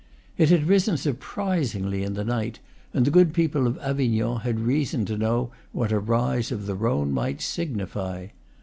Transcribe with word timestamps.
It 0.35 0.49
had 0.49 0.65
risen 0.67 0.97
surprisingly 0.97 2.01
in 2.01 2.15
the 2.15 2.23
night, 2.25 2.57
and 2.91 3.05
the 3.05 3.11
good 3.11 3.33
people 3.35 3.67
of 3.67 3.77
Avignon 3.77 4.39
had 4.39 4.59
reason 4.59 5.05
to 5.05 5.15
know 5.15 5.51
what 5.73 5.91
a 5.91 5.99
rise 5.99 6.51
of 6.51 6.65
the 6.65 6.73
Rhone 6.73 7.11
might 7.11 7.39
signify. 7.39 8.29